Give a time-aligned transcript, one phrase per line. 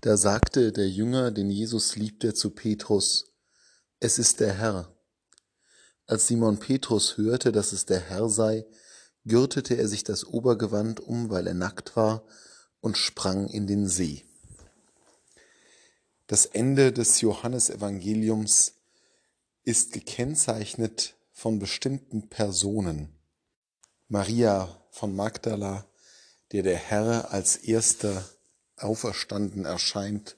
[0.00, 3.32] Da sagte der Jünger, den Jesus liebte, zu Petrus,
[3.98, 4.94] es ist der Herr.
[6.06, 8.64] Als Simon Petrus hörte, dass es der Herr sei,
[9.24, 12.24] gürtete er sich das Obergewand um, weil er nackt war,
[12.80, 14.24] und sprang in den See.
[16.28, 18.74] Das Ende des Johannesevangeliums
[19.64, 23.08] ist gekennzeichnet von bestimmten Personen.
[24.06, 25.86] Maria von Magdala,
[26.52, 28.24] der der Herr als erster
[28.82, 30.36] auferstanden erscheint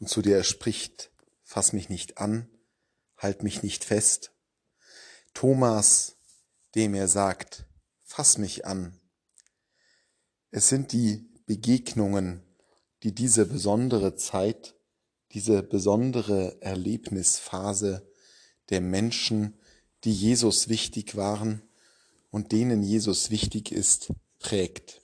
[0.00, 1.10] und zu er spricht,
[1.44, 2.48] fass mich nicht an,
[3.16, 4.32] halt mich nicht fest.
[5.34, 6.16] Thomas,
[6.74, 7.66] dem er sagt,
[8.02, 8.98] fass mich an.
[10.50, 12.42] Es sind die Begegnungen,
[13.02, 14.74] die diese besondere Zeit,
[15.32, 18.06] diese besondere Erlebnisphase
[18.70, 19.58] der Menschen,
[20.04, 21.62] die Jesus wichtig waren
[22.30, 25.01] und denen Jesus wichtig ist, prägt.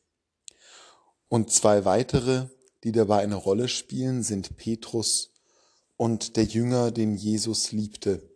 [1.28, 2.48] Und zwei weitere,
[2.84, 5.32] die dabei eine Rolle spielen, sind Petrus
[5.96, 8.30] und der Jünger, den Jesus liebte,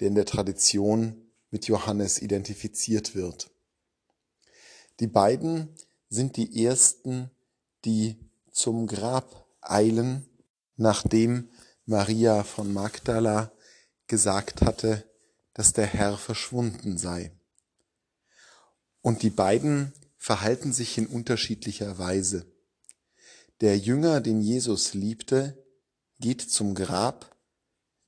[0.00, 3.50] der in der Tradition mit Johannes identifiziert wird.
[5.00, 5.74] Die beiden
[6.08, 7.30] sind die ersten,
[7.84, 8.16] die
[8.50, 10.26] zum Grab eilen,
[10.76, 11.50] nachdem
[11.84, 13.52] Maria von Magdala
[14.06, 15.04] gesagt hatte,
[15.54, 17.32] dass der Herr verschwunden sei.
[19.02, 22.46] Und die beiden verhalten sich in unterschiedlicher Weise.
[23.60, 25.64] Der Jünger, den Jesus liebte,
[26.18, 27.36] geht zum Grab,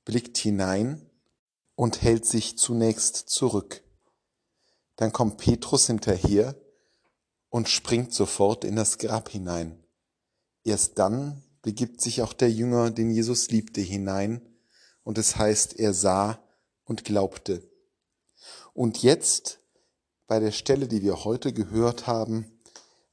[0.05, 1.09] blickt hinein
[1.75, 3.83] und hält sich zunächst zurück.
[4.95, 6.55] Dann kommt Petrus hinterher
[7.49, 9.83] und springt sofort in das Grab hinein.
[10.63, 14.41] Erst dann begibt sich auch der Jünger, den Jesus liebte, hinein,
[15.03, 16.43] und es heißt, er sah
[16.83, 17.67] und glaubte.
[18.73, 19.59] Und jetzt
[20.29, 22.45] bei der Stelle, die wir heute gehört haben,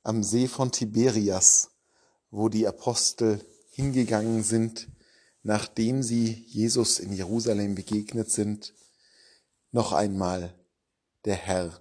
[0.02, 1.70] am See von Tiberias,
[2.30, 4.88] wo die Apostel hingegangen sind,
[5.42, 8.74] nachdem sie Jesus in Jerusalem begegnet sind,
[9.72, 10.54] noch einmal
[11.24, 11.80] der Herr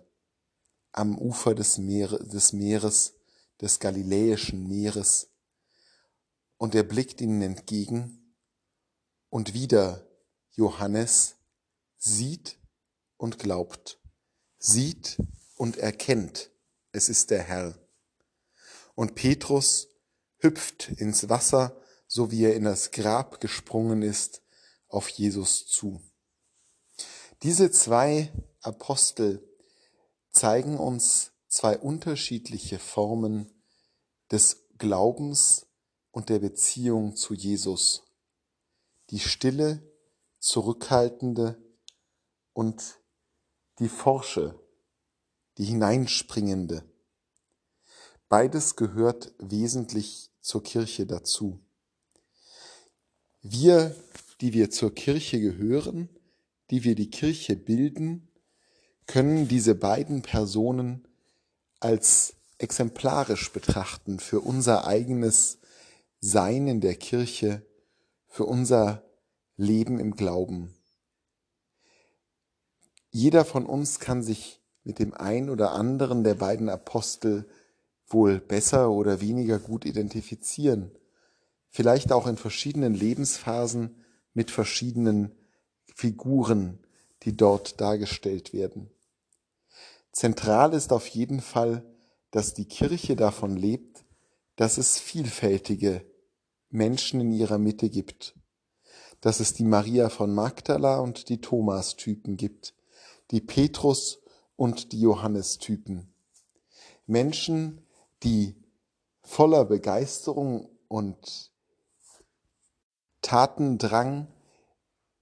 [0.94, 3.16] am Ufer des, Meere, des Meeres,
[3.60, 5.28] des Galiläischen Meeres,
[6.56, 8.34] und er blickt ihnen entgegen,
[9.30, 10.08] und wieder
[10.54, 11.36] Johannes
[11.98, 12.58] sieht
[13.18, 14.00] und glaubt
[14.58, 15.18] sieht
[15.56, 16.52] und erkennt,
[16.92, 17.78] es ist der Herr.
[18.96, 19.90] Und Petrus
[20.38, 24.42] hüpft ins Wasser, so wie er in das Grab gesprungen ist,
[24.88, 26.02] auf Jesus zu.
[27.44, 29.48] Diese zwei Apostel
[30.32, 33.52] zeigen uns zwei unterschiedliche Formen
[34.32, 35.68] des Glaubens
[36.12, 38.04] und der Beziehung zu Jesus.
[39.10, 39.84] Die stille,
[40.40, 41.62] zurückhaltende
[42.54, 43.00] und
[43.80, 44.60] die Forsche,
[45.58, 46.84] die Hineinspringende.
[48.30, 51.60] Beides gehört wesentlich zur Kirche dazu.
[53.42, 53.96] Wir,
[54.42, 56.10] die wir zur Kirche gehören,
[56.72, 58.28] die wir die Kirche bilden,
[59.06, 61.08] können diese beiden Personen
[61.80, 65.60] als exemplarisch betrachten für unser eigenes
[66.20, 67.66] Sein in der Kirche,
[68.28, 69.04] für unser
[69.58, 70.74] Leben im Glauben.
[73.16, 77.48] Jeder von uns kann sich mit dem einen oder anderen der beiden Apostel
[78.08, 80.92] wohl besser oder weniger gut identifizieren.
[81.70, 84.04] Vielleicht auch in verschiedenen Lebensphasen
[84.34, 85.32] mit verschiedenen
[85.86, 86.80] Figuren,
[87.24, 88.90] die dort dargestellt werden.
[90.12, 91.86] Zentral ist auf jeden Fall,
[92.32, 94.04] dass die Kirche davon lebt,
[94.58, 96.04] dass es vielfältige
[96.70, 98.36] Menschen in ihrer Mitte gibt,
[99.22, 102.74] dass es die Maria von Magdala und die Thomas-Typen gibt,
[103.32, 104.20] die Petrus
[104.56, 106.14] und die Johannes-Typen.
[107.06, 107.86] Menschen,
[108.24, 108.56] die
[109.22, 111.52] voller Begeisterung und
[113.22, 114.28] Tatendrang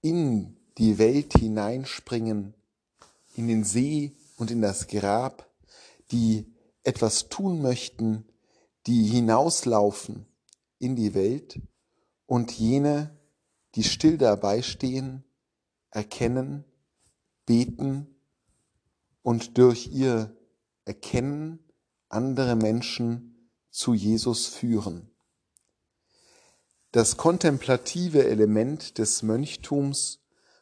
[0.00, 2.54] in die Welt hineinspringen,
[3.34, 5.48] in den See und in das Grab,
[6.10, 8.26] die etwas tun möchten,
[8.86, 10.26] die hinauslaufen
[10.78, 11.60] in die Welt
[12.26, 13.16] und jene,
[13.74, 15.24] die still dabei stehen,
[15.90, 16.64] erkennen,
[17.46, 18.14] beten
[19.22, 20.36] und durch ihr
[20.84, 21.58] Erkennen
[22.08, 25.10] andere Menschen zu Jesus führen.
[26.92, 30.20] Das kontemplative Element des Mönchtums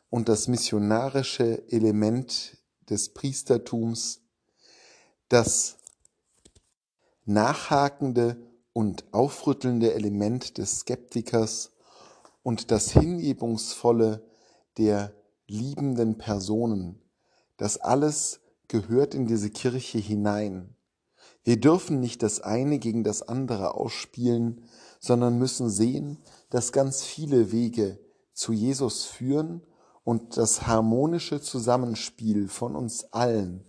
[0.08, 2.56] und das missionarische Element
[2.88, 4.22] des Priestertums,
[5.28, 5.76] das
[7.24, 8.36] nachhakende
[8.72, 11.72] und aufrüttelnde Element des Skeptikers
[12.42, 14.26] und das hingebungsvolle
[14.78, 15.14] der
[15.52, 17.00] liebenden Personen.
[17.56, 20.74] Das alles gehört in diese Kirche hinein.
[21.44, 24.64] Wir dürfen nicht das eine gegen das andere ausspielen,
[25.00, 26.18] sondern müssen sehen,
[26.50, 27.98] dass ganz viele Wege
[28.32, 29.62] zu Jesus führen
[30.04, 33.64] und das harmonische Zusammenspiel von uns allen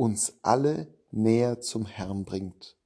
[0.00, 2.78] uns alle näher zum Herrn bringt.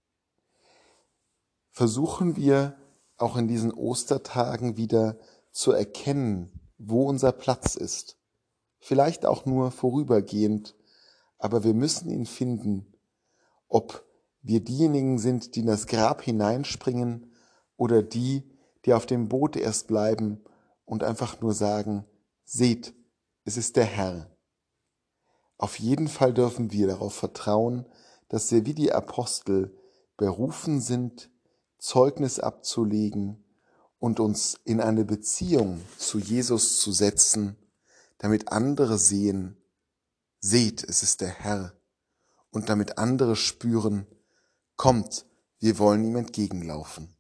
[1.71, 2.77] Versuchen wir
[3.17, 5.17] auch in diesen Ostertagen wieder
[5.53, 8.17] zu erkennen, wo unser Platz ist.
[8.79, 10.75] Vielleicht auch nur vorübergehend,
[11.39, 12.95] aber wir müssen ihn finden,
[13.69, 14.05] ob
[14.43, 17.33] wir diejenigen sind, die in das Grab hineinspringen
[17.77, 18.43] oder die,
[18.85, 20.45] die auf dem Boot erst bleiben
[20.85, 22.05] und einfach nur sagen,
[22.45, 22.95] seht,
[23.45, 24.31] es ist der Herr.
[25.57, 27.87] Auf jeden Fall dürfen wir darauf vertrauen,
[28.29, 29.75] dass wir wie die Apostel
[30.17, 31.31] berufen sind,
[31.79, 33.44] Zeugnis abzulegen
[34.05, 37.57] und uns in eine Beziehung zu Jesus zu setzen,
[38.19, 39.57] damit andere sehen,
[40.41, 41.73] seht, es ist der Herr,
[42.51, 44.07] und damit andere spüren,
[44.77, 45.25] kommt,
[45.59, 47.17] wir wollen ihm entgegenlaufen.